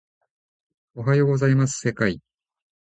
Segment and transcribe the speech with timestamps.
[0.95, 2.19] おはようございます世界